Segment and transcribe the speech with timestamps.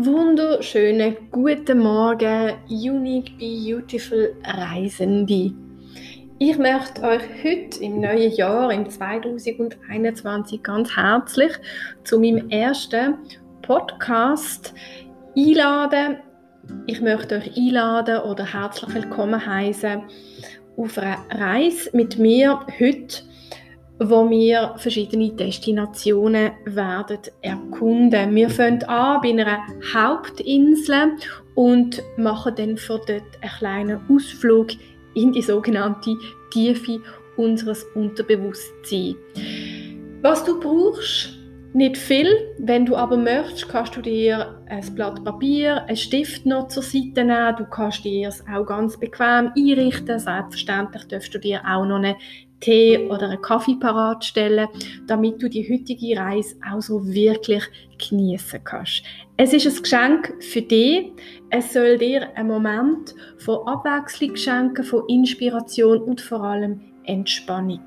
[0.00, 5.52] wunderschönen guten Morgen, Unique Beautiful Reisende.
[6.38, 11.50] Ich möchte euch heute im neuen Jahr, im 2021, ganz herzlich
[12.04, 13.14] zu meinem ersten
[13.62, 14.72] Podcast
[15.36, 16.18] einladen.
[16.86, 20.02] Ich möchte euch einladen oder herzlich willkommen heißen
[20.76, 23.27] auf einer Reise mit mir heute
[24.00, 28.34] wo wir verschiedene Destinationen werden erkunden.
[28.34, 29.58] Wir fangen an bei einer
[29.92, 31.16] Hauptinsel
[31.54, 34.68] und machen dann von dort einen kleinen Ausflug
[35.14, 36.16] in die sogenannte
[36.50, 37.00] Tiefe
[37.36, 39.16] unseres Unterbewusstseins.
[40.22, 41.38] Was du brauchst,
[41.74, 42.54] nicht viel.
[42.58, 47.24] Wenn du aber möchtest, kannst du dir ein Blatt Papier, einen Stift noch zur Seite
[47.24, 47.56] nehmen.
[47.56, 50.18] Du kannst dir es auch ganz bequem einrichten.
[50.18, 52.16] Selbstverständlich darfst du dir auch noch eine
[52.60, 54.68] Tee oder einen Kaffee parat stellen,
[55.06, 57.64] damit du die heutige Reise auch so wirklich
[58.08, 59.02] genießen kannst.
[59.36, 61.12] Es ist ein Geschenk für dich.
[61.50, 67.84] Es soll dir einen Moment von Abwechslung schenken, von Inspiration und vor allem Entspannung.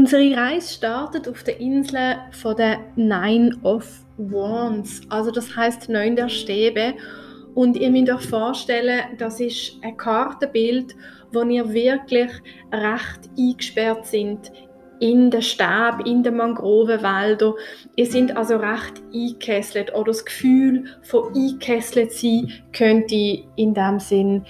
[0.00, 6.16] Unsere Reise startet auf der Insel von der Nine of Wands, also das heißt neun
[6.16, 6.94] der Stäbe.
[7.54, 10.96] Und ihr müsst euch vorstellen, das ist ein Kartenbild,
[11.32, 12.30] wo ihr wirklich
[12.72, 14.50] recht eingesperrt sind
[15.00, 17.52] in den Stäben, in den Mangrovenwäldern.
[17.96, 24.46] Ihr seid also recht eingekesselt oder das Gefühl von eingekesselt sein könnte in dem Sinn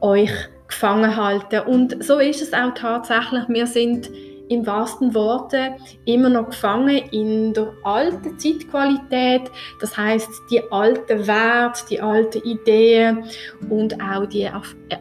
[0.00, 0.30] euch
[0.68, 1.66] gefangen halten.
[1.66, 3.48] Und so ist es auch tatsächlich.
[3.48, 4.08] Wir sind
[4.52, 9.50] im wahrsten Worte immer noch gefangen in der alten Zeitqualität.
[9.80, 13.24] Das heißt, die alten Werte, die alten Ideen
[13.70, 14.52] und auch die äh,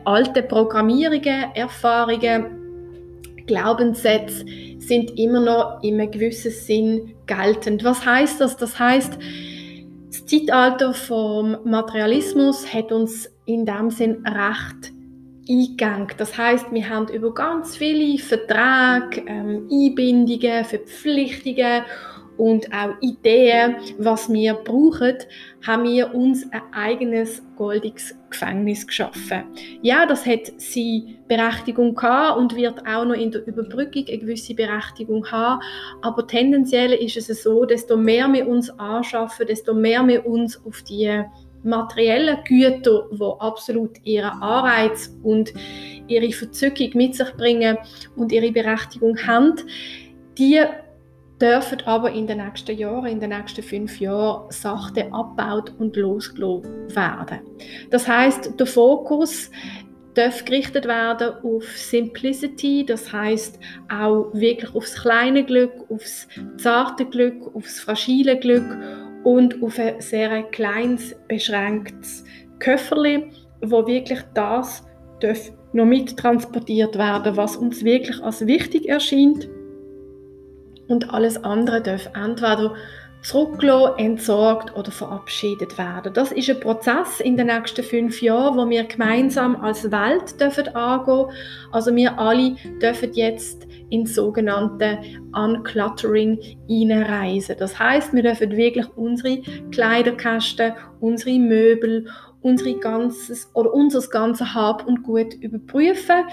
[0.06, 2.58] alten Programmierungen, Erfahrungen,
[3.48, 4.46] Glaubenssätze
[4.78, 7.84] sind immer noch in einem gewissen Sinn geltend.
[7.84, 8.56] Was heißt das?
[8.56, 9.18] Das heißt,
[10.08, 14.94] das Zeitalter vom Materialismus hat uns in dem Sinn recht
[15.50, 16.07] eingegangen.
[16.18, 21.84] Das heißt, wir haben über ganz viele Verträge, ähm, Einbindungen, Verpflichtungen
[22.38, 25.18] und auch Ideen, was wir brauchen,
[25.66, 29.44] haben wir uns ein eigenes goldiges Gefängnis geschaffen.
[29.84, 34.56] Ja, das hat seine Berechtigung gehabt und wird auch noch in der Überbrückung eine gewisse
[34.56, 35.62] Berechtigung haben.
[36.01, 40.81] Aber tendenziell ist es so, desto mehr wir uns anschaffen, desto mehr wir uns auf
[40.81, 41.24] die
[41.64, 45.54] materiellen Güter, die absolut ihren Anreiz und
[46.08, 47.78] ihre Verzückung mit sich bringen
[48.16, 49.56] und ihre Berechtigung haben,
[50.38, 50.62] die
[51.42, 56.96] dürfen aber in den nächsten Jahren, in den nächsten fünf Jahren sachte abgebaut und losgelassen
[56.96, 57.40] werden.
[57.90, 59.50] Das heißt, der Fokus
[60.14, 67.56] darf gerichtet werden auf Simplicity, das heißt auch wirklich aufs kleine Glück, aufs zarte Glück,
[67.56, 68.78] aufs fragile Glück
[69.24, 72.24] und auf ein sehr kleines, beschränktes
[72.59, 74.84] Köfferli, wo wirklich das
[75.20, 79.48] darf noch mittransportiert werden, was uns wirklich als wichtig erscheint.
[80.88, 82.76] Und alles andere darf entweder
[83.22, 86.14] zurückgelassen, entsorgt oder verabschiedet werden.
[86.14, 90.76] Das ist ein Prozess in den nächsten fünf Jahren, wo wir gemeinsam als Welt dürfen
[90.76, 91.28] angehen.
[91.72, 94.97] Also wir alle dürfen jetzt in sogenannte
[95.34, 97.56] Uncluttering hineinreisen.
[97.59, 99.41] Das heißt, wir dürfen wirklich unsere
[99.72, 102.07] Kleiderkästen, unsere Möbel,
[102.41, 106.24] unsere ganzes oder unser ganzes Hab und Gut überprüfen.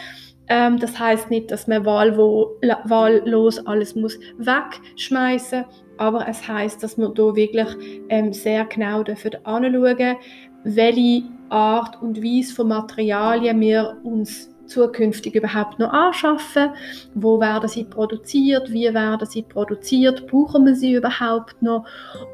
[0.48, 5.66] Ähm, das heißt nicht, dass man wahllos alles muss wegschmeißen
[5.98, 7.68] aber es heißt, dass wir hier wirklich
[8.08, 10.16] ähm, sehr genau dafür anschauen,
[10.64, 16.70] welche Art und Weise von Materialien wir uns zukünftig überhaupt noch anschaffen?
[17.14, 18.70] Wo werden sie produziert?
[18.70, 20.26] Wie werden sie produziert?
[20.26, 21.86] Brauchen wir sie überhaupt noch?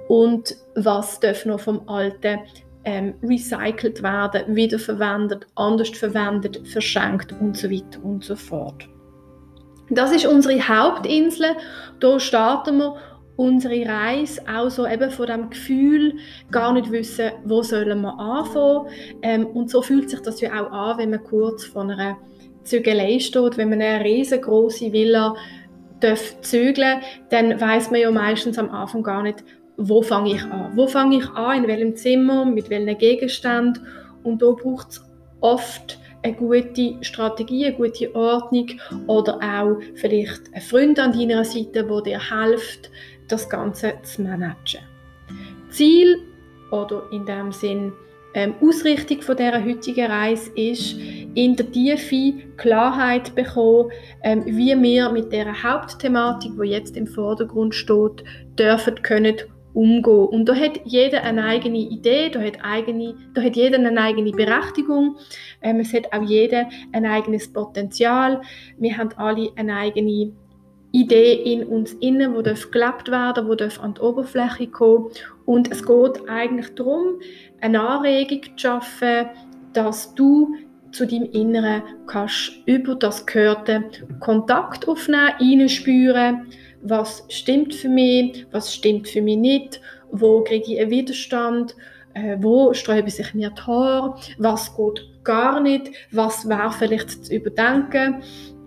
[0.09, 2.41] Und was darf noch vom Alten
[2.85, 8.89] ähm, recycelt werden, wiederverwendet, anders verwendet, verschenkt und so weiter und so fort.
[9.91, 11.49] Das ist unsere Hauptinsel.
[12.01, 12.97] Hier starten wir
[13.37, 16.15] unsere Reise auch so eben von dem Gefühl
[16.51, 18.87] gar nicht wissen, wo sollen wir anfangen.
[19.23, 22.17] Ähm, und so fühlt sich das ja auch an, wenn man kurz vor einer
[22.63, 25.35] Zügelei steht, wenn man eine riesengroße Villa
[26.01, 27.01] darf zügeln,
[27.31, 29.45] dann weiß man ja meistens am Anfang gar nicht,
[29.77, 30.77] wo fange ich an.
[30.77, 33.81] Wo fange ich an, in welchem Zimmer, mit welchem Gegenstand.
[34.23, 35.05] Und da braucht es
[35.41, 38.71] oft eine gute Strategie, eine gute Ordnung
[39.07, 42.91] oder auch vielleicht ein Freund an deiner Seite, der dir hilft,
[43.35, 44.81] das Ganze zu managen.
[45.71, 46.21] Ziel
[46.71, 47.93] oder in dem Sinn
[48.35, 50.97] ähm, Ausrichtung von der heutigen Reise ist,
[51.35, 53.91] in der Tiefe Klarheit bekommen,
[54.23, 58.25] ähm, wie wir mit der Hauptthematik, wo jetzt im Vordergrund steht,
[58.59, 59.37] dürfen können
[59.73, 60.27] umgehen.
[60.27, 64.31] Und da hat jeder eine eigene Idee, da hat, eigene, da hat jeder eine eigene
[64.33, 65.17] Berechtigung,
[65.63, 68.41] ähm, es hat auch jeder ein eigenes Potenzial.
[68.79, 70.33] Wir haben alle eine eigene
[70.95, 75.11] Idee in uns innen, darf gelebt werden, wo darf an die Oberfläche kommen.
[75.45, 77.19] Und es geht eigentlich darum,
[77.61, 79.27] eine Anregung zu schaffen,
[79.73, 80.55] dass du
[80.93, 83.85] zu deinem Inneren kannst über das Gehörte
[84.21, 86.47] Kontakt aufnehmen, reinspüren,
[86.83, 89.81] was stimmt für mich, was stimmt für mich nicht,
[90.13, 91.75] wo kriege ich einen Widerstand,
[92.15, 97.35] äh, wo sträuben sich mir die Haare, was geht gar nicht, was wäre vielleicht zu
[97.35, 98.23] überdenken.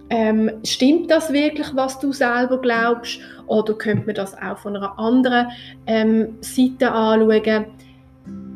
[0.09, 3.19] Ähm, stimmt das wirklich, was du selber glaubst?
[3.47, 5.47] Oder könnte man das auch von einer anderen
[5.85, 7.65] ähm, Seite anschauen?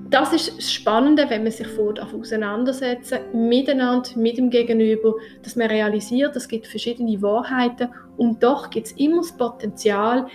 [0.10, 6.36] Das ist das Spannende, wenn man sich auseinandersetzen miteinander, mit dem Gegenüber, dass man realisiert,
[6.36, 7.88] es gibt verschiedene Wahrheiten
[8.18, 10.28] und doch gibt es immer das Potenzial,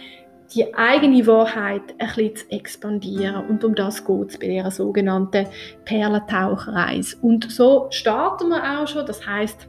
[0.55, 3.47] die eigene Wahrheit ein bisschen zu expandieren.
[3.49, 5.47] Und um das geht es bei dieser sogenannten
[5.85, 7.17] Perlentauchreise.
[7.21, 9.05] Und so starten wir auch schon.
[9.05, 9.69] Das heißt,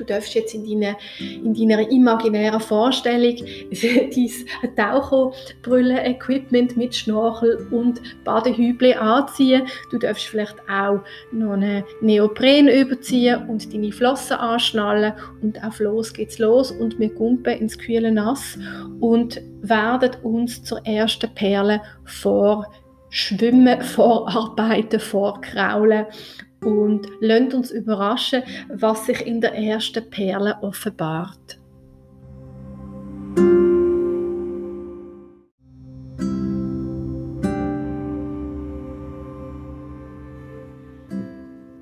[0.00, 3.36] Du darfst jetzt in deiner, in deiner imaginären Vorstellung
[3.70, 9.66] dein Taucherbrille-Equipment mit Schnorchel und Badehüble anziehen.
[9.90, 11.00] Du darfst vielleicht auch
[11.32, 15.12] noch einen Neopren überziehen und deine Flossen anschnallen
[15.42, 18.56] und auf los geht's los und wir kumpen ins kühle Nass
[19.00, 22.72] und werden uns zur ersten Perle vor
[23.10, 26.06] Schwimmen, vorarbeiten, vorkraulen
[26.64, 31.58] und lasst uns überraschen, was sich in der ersten Perle offenbart.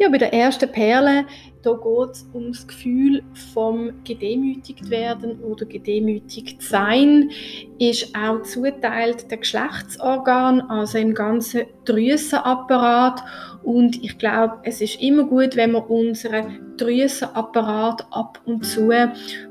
[0.08, 1.26] Ja, bei der ersten Perle
[1.62, 3.22] geht es um das Gefühl
[3.52, 7.30] vom gedemütigt werden oder gedemütigt sein,
[7.78, 13.22] ist auch zuteilt der Geschlechtsorgan, also im ganzen Drüsenapparat.
[13.62, 18.90] Und ich glaube, es ist immer gut, wenn wir unseren Drüsenapparat ab und zu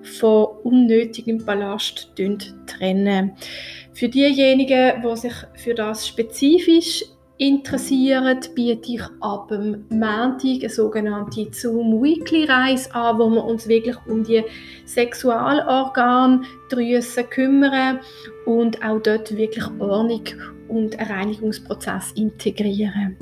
[0.01, 2.15] von unnötigem Ballast
[2.65, 3.33] trennen.
[3.93, 7.03] Für diejenigen, die sich für das spezifisch
[7.37, 13.67] interessieren, biete ich ab dem Montag eine sogenannte Zoom Weekly Reise an, wo wir uns
[13.67, 14.45] wirklich um die
[14.85, 17.99] Sexualorgandrüsen kümmern
[18.45, 20.23] und auch dort wirklich Ordnung
[20.67, 23.15] und einen Reinigungsprozess integrieren.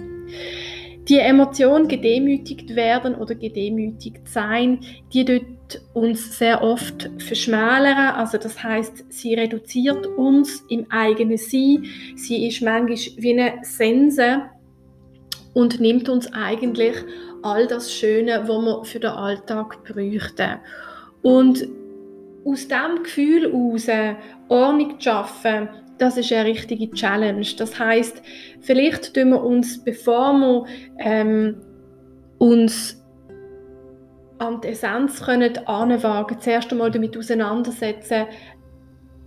[1.08, 4.80] Die Emotion gedemütigt werden oder gedemütigt sein,
[5.14, 8.16] die dort uns sehr oft verschmälern.
[8.16, 11.86] Also das heißt, sie reduziert uns im eigenen Sein.
[12.16, 14.42] Sie ist manchmal wie eine Sense
[15.54, 16.96] und nimmt uns eigentlich
[17.44, 20.60] all das Schöne, was wir für den Alltag bräuchten.
[21.22, 21.68] Und
[22.46, 23.88] aus diesem Gefühl heraus
[24.50, 27.46] Ordnung zu schaffen, das ist eine richtige Challenge.
[27.58, 28.22] Das heißt,
[28.62, 30.66] vielleicht tun wir uns, bevor wir
[31.00, 31.58] ähm,
[32.38, 33.02] uns
[34.38, 38.26] an die Essenz können anwagen, zuerst einmal damit auseinandersetzen,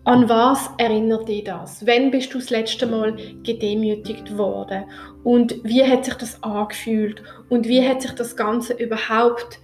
[0.04, 1.86] an was erinnert dich das?
[1.86, 4.84] Wann bist du das letzte Mal gedemütigt worden?
[5.22, 7.22] Und wie hat sich das angefühlt?
[7.50, 9.58] Und wie hat sich das Ganze überhaupt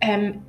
[0.00, 0.42] ähm,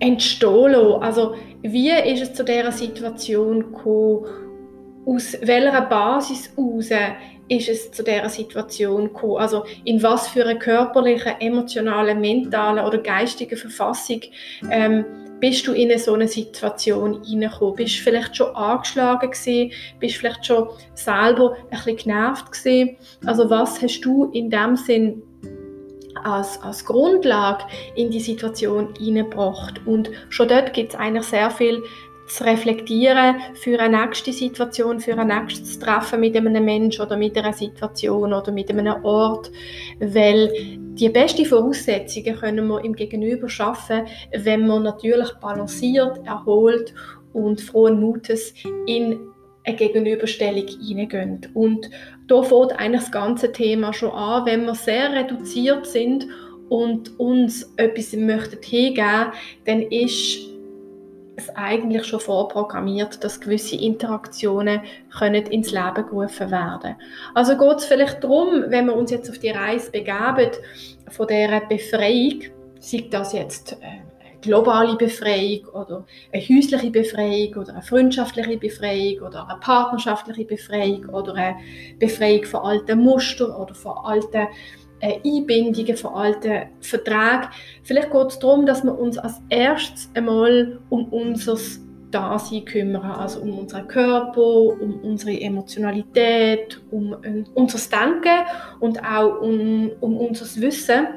[0.00, 0.74] entstehen?
[1.00, 4.26] Also wie ist es zu dieser Situation gekommen?
[5.06, 6.90] Aus welcher Basis heraus
[7.48, 9.36] ist es zu dieser Situation gekommen?
[9.36, 14.20] Also in was für einer körperlichen, emotionalen, mentalen oder geistigen Verfassung
[14.70, 15.04] ähm,
[15.38, 17.76] bist du in so eine Situation hineingekommen?
[17.76, 19.70] Bist du vielleicht schon angeschlagen gewesen?
[20.00, 22.96] Bist du vielleicht schon selber ein bisschen genervt gewesen?
[23.26, 25.22] Also was hast du in dem Sinn
[26.26, 27.64] als, als Grundlage
[27.94, 29.80] in die Situation hineingebracht.
[29.86, 31.82] Und schon dort gibt es eigentlich sehr viel
[32.26, 37.38] zu reflektieren für eine nächste Situation, für ein nächstes Treffen mit einem Menschen oder mit
[37.38, 39.50] einer Situation oder mit einem Ort,
[40.00, 40.52] weil
[40.98, 44.06] die besten Voraussetzungen können wir im Gegenüber schaffen,
[44.36, 46.92] wenn man natürlich balanciert, erholt
[47.32, 48.54] und frohen Mutes
[48.86, 49.20] in
[49.66, 51.40] eine Gegenüberstellung hineingehen.
[51.54, 51.90] Und
[52.28, 56.26] da fängt eigentlich das ganze Thema schon an, wenn wir sehr reduziert sind
[56.68, 59.32] und uns etwas möchten hingeben,
[59.64, 60.38] dann ist
[61.36, 64.80] es eigentlich schon vorprogrammiert, dass gewisse Interaktionen
[65.16, 66.96] können ins Leben gerufen werden.
[67.34, 70.52] Also geht es vielleicht darum, wenn wir uns jetzt auf die Reise begeben
[71.10, 72.40] von dieser Befreiung,
[72.80, 74.05] sei das jetzt äh,
[74.42, 81.34] globale Befreiung oder eine häusliche Befreiung oder eine freundschaftliche Befreiung oder eine partnerschaftliche Befreiung oder
[81.34, 81.56] eine
[81.98, 84.48] Befreiung von alten Mustern oder von alten
[85.00, 87.48] äh, Einbindungen von alten Verträgen.
[87.82, 91.58] Vielleicht geht es darum, dass wir uns als erstes einmal um unser
[92.10, 98.46] Dasein kümmern, also um unseren Körper, um unsere Emotionalität, um, um unser Denken
[98.80, 101.08] und auch um, um unser Wissen.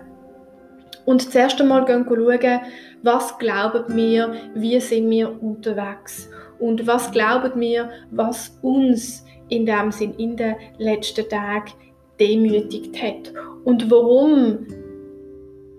[1.05, 2.61] Und zuerst einmal schauen,
[3.03, 6.29] was glauben wir, wie sind wir unterwegs
[6.59, 11.71] und was glauben wir, was uns in dem Sinn in den letzten Tagen
[12.19, 14.67] demütigt hat und warum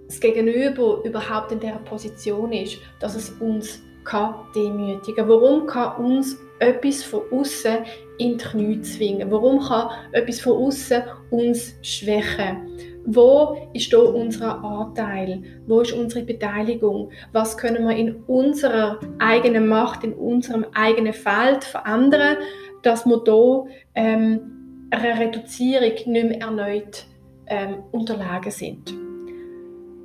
[0.07, 5.29] das Gegenüber überhaupt in der Position ist, dass es uns kann demütigen.
[5.29, 7.79] Warum kann uns etwas von außen
[8.19, 9.31] in die Knie zwingen?
[9.31, 12.69] Warum kann etwas von außen uns schwächen?
[13.07, 15.43] Wo ist hier unser Anteil?
[15.67, 17.11] Wo ist unsere Beteiligung?
[17.33, 22.37] Was können wir in unserer eigenen Macht, in unserem eigenen Feld verändern,
[22.83, 23.65] dass wir hier
[23.95, 27.07] ähm, einer Reduzierung nicht mehr erneut
[27.47, 28.95] ähm, unterlegen sind?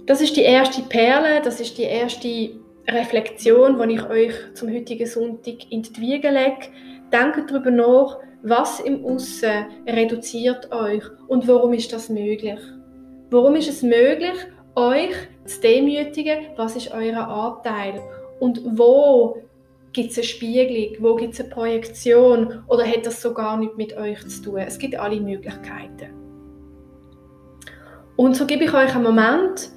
[0.05, 2.51] Das ist die erste Perle, das ist die erste
[2.88, 6.70] Reflexion, die ich euch zum heutigen Sonntag in die Wiege lege.
[7.12, 12.60] Denkt darüber nach, was im Aussen reduziert euch und warum ist das möglich?
[13.32, 14.36] Warum ist es möglich,
[14.75, 15.15] euch
[15.46, 16.48] zu demütigen?
[16.56, 18.01] Was ist euer Anteil?
[18.39, 19.42] Und wo
[19.94, 20.98] gibt es eine Spiegelung?
[21.00, 22.63] Wo gibt es eine Projektion?
[22.68, 24.58] Oder hat das sogar nichts mit euch zu tun?
[24.58, 26.13] Es gibt alle Möglichkeiten.
[28.15, 29.72] Und so gebe ich euch einen Moment,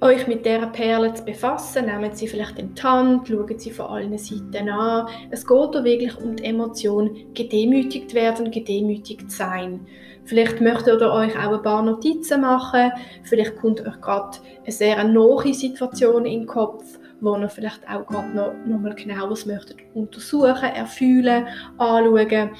[0.00, 1.86] euch mit dieser Perle zu befassen.
[1.86, 5.08] Nehmt sie vielleicht in die Hand, schaut sie von allen Seiten an.
[5.30, 9.80] Es geht hier wirklich um die Emotion, gedemütigt werden, gedemütigt sein.
[10.24, 12.92] Vielleicht möchtet ihr euch auch ein paar Notizen machen.
[13.22, 16.84] Vielleicht kommt euch gerade eine sehr nahe Situation in den Kopf,
[17.20, 21.46] wo ihr vielleicht auch gerade noch, noch mal genaueres möchtet untersuchen, erfühlen,
[21.78, 22.50] anschauen.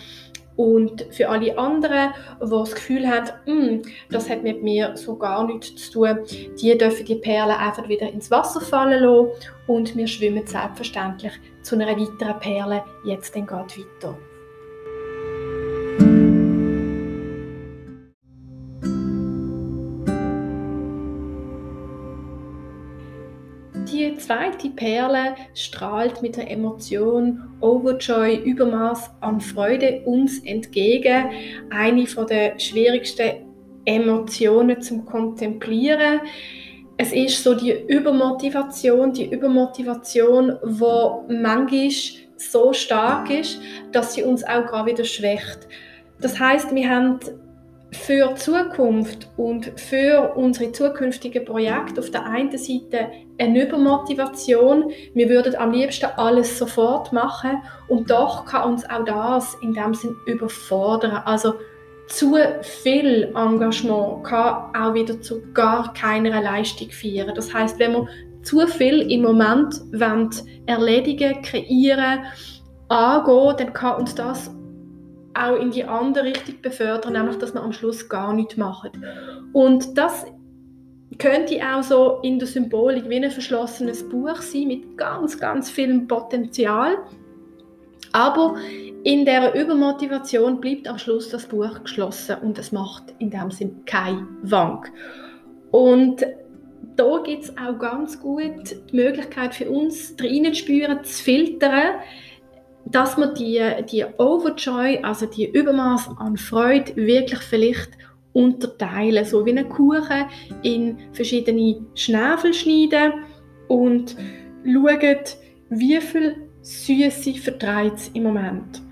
[0.59, 2.13] Und für alle anderen,
[2.43, 6.19] die das Gefühl haben, hm, das hat mit mir so gar nichts zu tun,
[6.61, 9.29] die dürfen die Perlen einfach wieder ins Wasser fallen lassen
[9.69, 14.19] und wir schwimmen selbstverständlich zu einer weiteren Perle jetzt dann gerade weiter.
[24.29, 31.31] Zweite Perle strahlt mit der Emotion Overjoy, Übermaß an Freude uns entgegen.
[31.71, 33.47] Eine der schwierigsten
[33.87, 36.21] Emotionen zum Kontemplieren.
[36.99, 41.89] Es ist so die Übermotivation, die Übermotivation, wo manchmal
[42.37, 43.59] so stark ist,
[43.93, 45.61] dass sie uns auch gerade wieder schwächt.
[46.21, 47.19] Das heißt, wir haben
[47.91, 54.91] für Zukunft und für unsere zukünftigen Projekte auf der einen Seite eine Übermotivation.
[55.15, 59.95] Wir würden am liebsten alles sofort machen und doch kann uns auch das in dem
[59.95, 61.23] Sinn überfordern.
[61.25, 61.55] Also
[62.09, 67.35] zu viel Engagement kann auch wieder zu gar keiner Leistung führen.
[67.35, 68.09] Das heißt, wenn wir
[68.43, 69.83] zu viel im Moment
[70.67, 72.21] erledigen, kreieren,
[72.89, 74.51] angehen, dann kann uns das
[75.39, 78.93] auch in die andere Richtung befördern, nämlich dass man am Schluss gar nichts macht.
[79.53, 80.27] Und das
[81.19, 86.01] könnte auch so in der Symbolik wie ein verschlossenes Buch sein mit ganz, ganz viel
[86.03, 86.99] Potenzial.
[88.13, 88.57] Aber
[89.05, 93.85] in der Übermotivation bleibt am Schluss das Buch geschlossen und es macht in dem Sinn
[93.87, 94.91] kein Wank.
[95.71, 96.25] Und
[96.97, 102.01] da gibt es auch ganz gut die Möglichkeit für uns, drinnen spüren, zu filtern,
[102.91, 107.91] dass man die, die Overjoy, also die Übermaß an Freude, wirklich vielleicht
[108.33, 110.27] unterteilen, so wie einen Kuchen
[110.63, 113.25] in verschiedene Schnäfel schneiden
[113.69, 114.17] und
[114.65, 115.19] schauen,
[115.71, 118.83] wie viel Süße vertreibt es im Moment.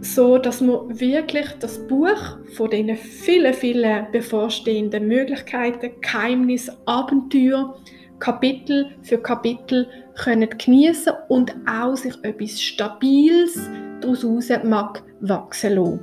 [0.00, 7.76] So dass man wirklich das Buch von diesen vielen, vielen bevorstehenden Möglichkeiten, Geheimnis, Abenteuer,
[8.18, 13.68] Kapitel für Kapitel können genießen und auch sich etwas Stabiles
[14.00, 16.00] daraus mag wachsen lassen.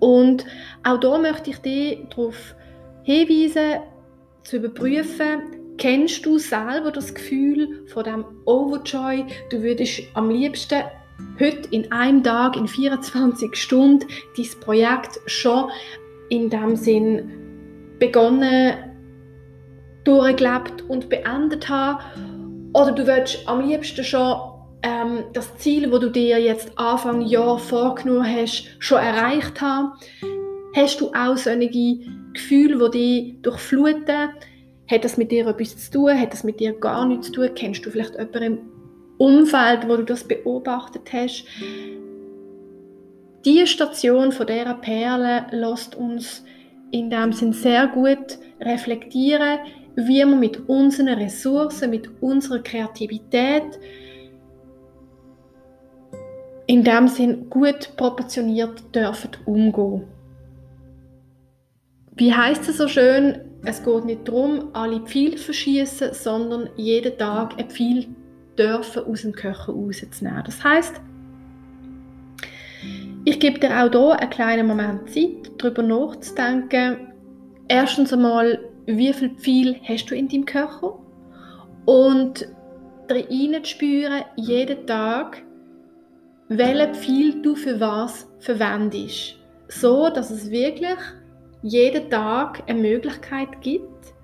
[0.00, 0.46] Und
[0.84, 2.54] auch da möchte ich dich darauf
[3.02, 3.80] hinweisen,
[4.44, 5.42] zu überprüfen,
[5.76, 9.24] kennst du selber das Gefühl von dem Overjoy?
[9.50, 10.82] Du würdest am liebsten
[11.40, 14.06] heute in einem Tag, in 24 Stunden,
[14.36, 15.70] dein Projekt schon
[16.30, 17.30] in dem Sinn
[17.98, 18.74] begonnen
[20.04, 22.37] durchgelebt und beendet haben.
[22.74, 24.36] Oder du willst am liebsten schon
[24.82, 29.92] ähm, das Ziel, wo du dir jetzt Anfang Jahr vorgenommen hast, schon erreicht haben.
[30.74, 31.98] Hast du auch solche
[32.32, 34.30] Gefühle, die dich durchfluten?
[34.90, 36.20] Hat das mit dir etwas zu tun?
[36.20, 37.50] Hat das mit dir gar nichts zu tun?
[37.54, 38.58] Kennst du vielleicht jemanden im
[39.18, 41.44] Umfeld, wo du das beobachtet hast?
[43.44, 46.44] Die Station von dieser Perle lässt uns
[46.90, 49.58] in dem Sinn sehr gut reflektieren,
[49.98, 53.80] wie wir mit unseren Ressourcen, mit unserer Kreativität
[56.68, 60.04] in dem Sinn gut proportioniert dürfen umgehen.
[62.14, 63.40] Wie heißt es so schön?
[63.64, 68.06] Es geht nicht darum, alle zu verschießen, sondern jeden Tag ein Pfeil
[68.56, 70.42] dürfen aus dem Köcher rauszunehmen.
[70.44, 71.00] Das heißt,
[73.24, 77.12] ich gebe dir auch hier einen kleinen Moment Zeit, darüber nachzudenken.
[77.66, 78.60] Erstens einmal,
[78.96, 80.98] wie viel Pfeil hast du in deinem Köcher?
[81.84, 82.48] Und
[83.08, 85.42] rein zu spüren, jeden Tag,
[86.48, 89.36] welchen Pfeil du für was verwendest.
[89.68, 90.98] So, dass es wirklich
[91.62, 94.14] jeden Tag eine Möglichkeit gibt,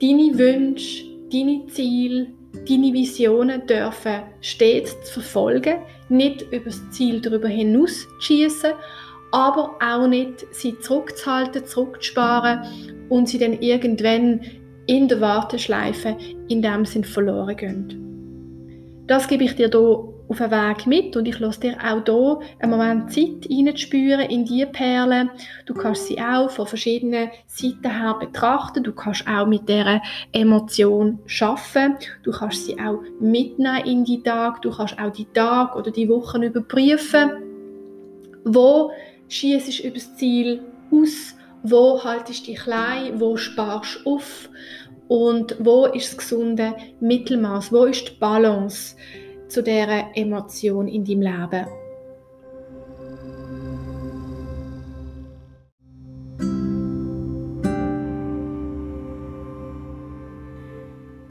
[0.00, 2.28] deine Wünsche, deine Ziele,
[2.68, 5.78] deine Visionen dürfen stets zu verfolgen,
[6.08, 8.72] nicht über das Ziel darüber hinaus zu schießen,
[9.32, 12.60] aber auch nicht sie zurückzuhalten, zurückzusparen
[13.08, 14.40] und sie dann irgendwann
[14.86, 16.16] in der Warteschleife
[16.48, 18.08] in dem Sinn verloren gehen.
[19.06, 22.38] Das gebe ich dir hier auf den Weg mit und ich lasse dir auch hier
[22.58, 25.30] einen Moment Zeit reinzuspüren in diese Perlen.
[25.64, 28.84] Du kannst sie auch von verschiedenen Seiten her betrachten.
[28.84, 31.96] Du kannst auch mit dieser Emotion schaffen.
[32.22, 34.60] Du kannst sie auch mitnehmen in die Tag.
[34.62, 37.30] Du kannst auch die Tag oder die Wochen überprüfen.
[38.44, 38.90] Wo
[39.28, 41.34] schießt du übers Ziel aus?
[41.62, 43.20] Wo haltest du dich klein?
[43.20, 44.48] Wo sparst du auf?
[45.08, 47.72] Und wo ist das gesunde Mittelmaß?
[47.72, 48.94] Wo ist die Balance?
[49.48, 51.66] zu dieser Emotion in deinem Leben.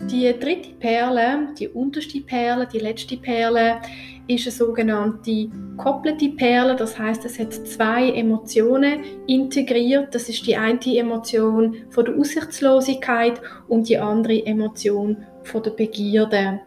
[0.09, 3.81] Die dritte Perle, die unterste Perle, die letzte Perle,
[4.27, 6.75] ist eine sogenannte koppelte Perle.
[6.75, 10.13] Das heißt, es hat zwei Emotionen integriert.
[10.13, 16.61] Das ist die eine Emotion von der Aussichtslosigkeit und die andere Emotion von der Begierde.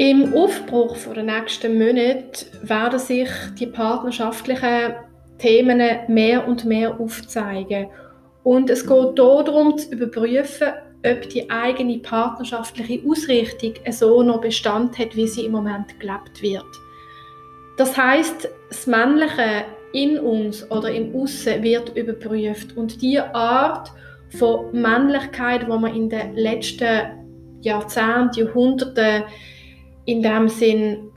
[0.00, 3.28] Im Aufbruch der nächsten Monate werden sich
[3.58, 4.94] die partnerschaftlichen
[5.38, 7.88] Themen mehr und mehr aufzeigen.
[8.44, 10.68] Und es geht darum zu überprüfen,
[11.04, 16.66] ob die eigene partnerschaftliche Ausrichtung so noch Bestand hat, wie sie im Moment gelebt wird.
[17.76, 23.92] Das heißt, das Männliche in uns oder im Aussen wird überprüft und die Art
[24.36, 29.24] von Männlichkeit, die man in den letzten Jahrzehnten, Jahrhunderten
[30.04, 31.10] in dem Sinn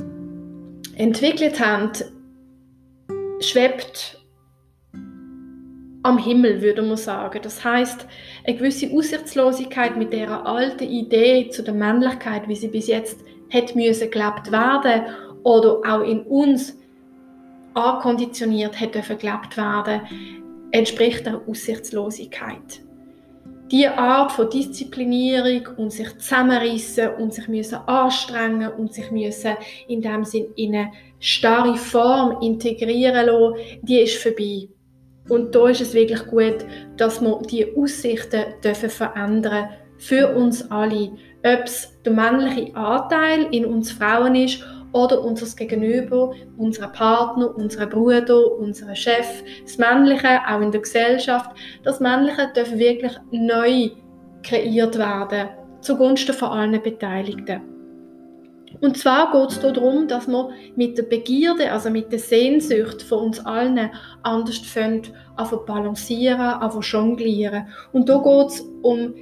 [0.96, 1.91] entwickelt haben,
[3.39, 4.21] schwebt
[6.04, 7.40] am Himmel, würde man sagen.
[7.42, 8.08] Das heißt,
[8.46, 13.78] eine gewisse Aussichtslosigkeit mit der alten Idee zu der Männlichkeit, wie sie bis jetzt hätte
[13.78, 15.04] müssen gelebt werden
[15.44, 16.78] oder auch in uns
[17.74, 20.02] ankonditioniert hätte gelebt werden,
[20.72, 22.82] entspricht der Aussichtslosigkeit
[23.72, 29.56] die Art von Disziplinierung und sich zusammenreißen und sich müssen anstrengen und sich müssen
[29.88, 34.68] in dem Sinn in eine starre Form integrieren lassen, die ist vorbei.
[35.30, 36.66] Und da ist es wirklich gut,
[36.98, 41.12] dass wir die Aussichten dürfen verändern für uns alle.
[41.44, 47.86] Ob es der männliche Anteil in uns Frauen ist oder unser Gegenüber, unser Partner, unser
[47.88, 51.52] Bruder, unser Chef, das Männliche, auch in der Gesellschaft.
[51.84, 53.92] Das Männliche darf wirklich neu
[54.44, 55.50] kreiert werden,
[55.82, 57.71] zugunsten von allen Beteiligten.
[58.82, 63.26] Und zwar geht es darum, dass wir mit der Begierde, also mit der Sehnsucht von
[63.26, 63.91] uns allen
[64.24, 67.67] anders fangen, zu balancieren, zu jonglieren.
[67.94, 69.13] Und da geht es um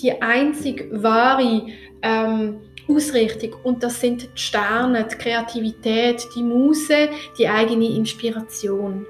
[0.00, 1.66] die einzig wahre
[2.02, 9.06] ähm, Ausrichtung und das sind die Sterne, die Kreativität, die Muse, die eigene Inspiration.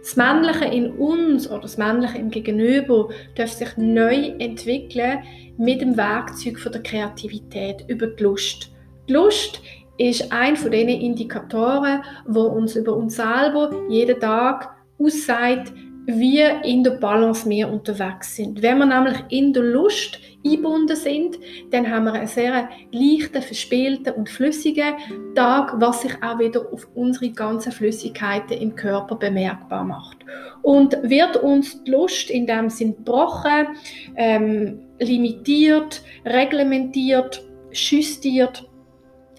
[0.00, 5.18] Das Männliche in uns oder das Männliche im Gegenüber darf sich neu entwickeln
[5.58, 8.70] mit dem Werkzeug der Kreativität über die Lust.
[9.08, 9.60] Die Lust
[9.98, 15.72] ist ein von den Indikatoren, wo uns über uns selber jeden Tag aussagt,
[16.06, 18.62] wie in der Balance wir unterwegs sind.
[18.62, 21.38] Wenn wir nämlich in der Lust eingebunden sind,
[21.70, 24.94] dann haben wir einen sehr leichten, verspielten und flüssigen
[25.34, 30.18] Tag, was sich auch wieder auf unsere ganzen Flüssigkeiten im Körper bemerkbar macht.
[30.62, 33.68] Und wird uns die Lust in dem Sinn gebrochen,
[34.16, 38.69] ähm, limitiert, reglementiert, justiert,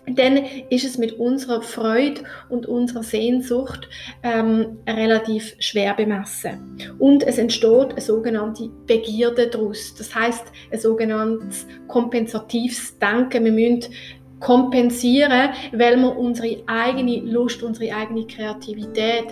[0.07, 0.37] dann
[0.69, 3.87] ist es mit unserer Freude und unserer Sehnsucht
[4.23, 6.77] ähm, relativ schwer bemessen.
[6.99, 9.93] Und es entsteht eine sogenannte Begierde daraus.
[9.95, 13.45] Das heißt, ein sogenanntes kompensatives Denken.
[13.45, 13.93] Wir müssen
[14.39, 19.25] kompensieren, weil wir unsere eigene Lust, unsere eigene Kreativität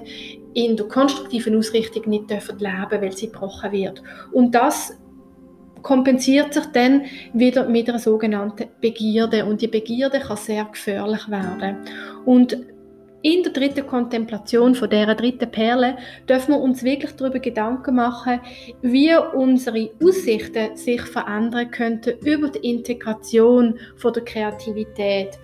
[0.53, 4.03] in der konstruktiven Ausrichtung nicht dürfen leben, weil sie gebrochen wird.
[4.31, 4.97] Und das
[5.81, 11.77] kompensiert sich dann wieder mit einer sogenannten Begierde und die Begierde kann sehr gefährlich werden.
[12.25, 12.57] Und
[13.21, 18.39] in der dritten Kontemplation von der dritten Perle dürfen wir uns wirklich darüber Gedanken machen,
[18.81, 25.37] wie unsere Aussichten sich verändern könnten über die Integration von der Kreativität.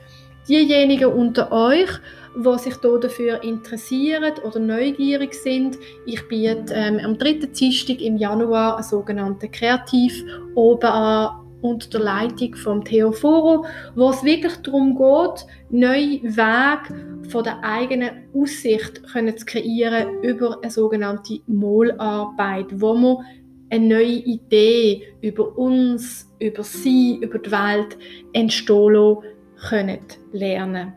[0.47, 1.89] Diejenigen unter euch,
[2.35, 8.75] die sich dafür interessieren oder neugierig sind, ich biete ähm, am dritten Dienstag im Januar
[8.75, 10.23] einen sogenannten Kreativ
[10.55, 17.29] oben an unter der Leitung von Theo Foro, wo es wirklich darum geht, neue Wege
[17.29, 23.17] von der eigenen Aussicht können zu kreieren über eine sogenannte Molarbeit, wo man
[23.69, 27.97] eine neue Idee über uns, über sie, über die Welt
[28.33, 29.17] entstehen
[29.69, 29.99] können
[30.33, 30.93] lernen.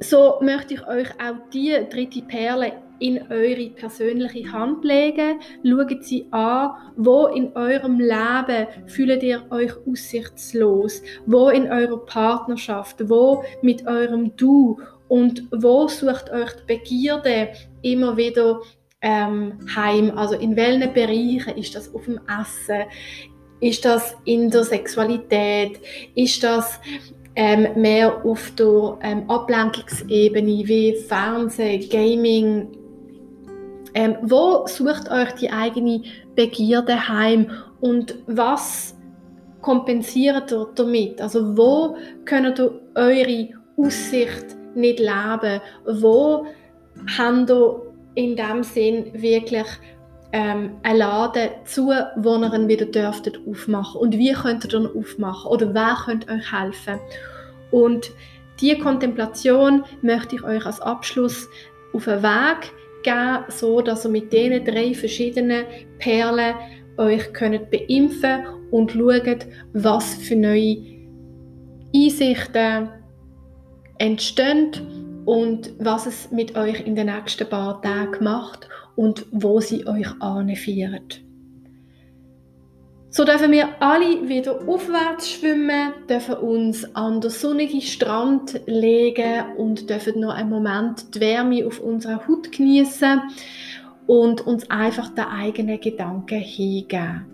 [0.00, 5.40] So möchte ich euch auch die dritte Perle in eure persönliche Hand legen.
[5.64, 13.08] Schaut sie an, wo in eurem Leben fühlt ihr euch aussichtslos, wo in eurer Partnerschaft,
[13.08, 17.48] wo mit eurem Du und wo sucht euch die Begierde
[17.82, 18.60] immer wieder
[19.00, 20.16] ähm, heim.
[20.16, 22.84] Also in welchen Bereichen ist das auf dem Essen?
[23.60, 25.80] Ist das in der Sexualität?
[26.14, 26.80] Ist das
[27.38, 32.66] ähm, mehr auf der ähm, Ablenkungsebene wie Fernsehen, Gaming,
[33.94, 36.02] ähm, wo sucht euch die eigene
[36.34, 37.48] Begierde heim
[37.80, 38.96] und was
[39.62, 41.20] kompensiert ihr damit?
[41.20, 45.60] Also wo könnt ihr eure Aussicht nicht leben?
[45.86, 46.44] Wo
[47.16, 47.82] habt ihr
[48.16, 49.66] in dem Sinn wirklich
[50.32, 54.00] ähm, einen Laden zu, wo ihr ihn wieder dürftet aufmachen.
[54.00, 55.50] Und wie könnt ihr ihn aufmachen?
[55.50, 56.98] Oder wer könnte euch helfen?
[57.70, 58.10] Und
[58.60, 61.48] diese Kontemplation möchte ich euch als Abschluss
[61.92, 65.64] auf einen Weg geben, so dass ihr mit diesen drei verschiedenen
[65.98, 66.54] Perlen
[66.96, 70.76] euch könnt beimpfen und schaut, was für neue
[71.94, 72.90] Einsichten
[73.98, 79.86] entstehen und was es mit euch in den nächsten paar Tagen macht und wo sie
[79.86, 81.04] euch anführen.
[83.10, 89.88] So dürfen wir alle wieder aufwärts schwimmen, dürfen uns an den sonnigen Strand legen und
[89.88, 93.22] dürfen noch einen Moment die Wärme auf unserer Haut genießen
[94.08, 97.24] und uns einfach den eigenen Gedanken hingeben.